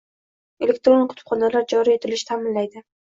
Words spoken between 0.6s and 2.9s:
elektron kutubxonalar joriy etilishini ta’minlaydi;